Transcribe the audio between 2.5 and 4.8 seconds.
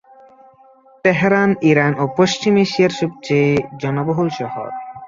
এশিয়ায় সবচেয়ে জনবহুল শহর।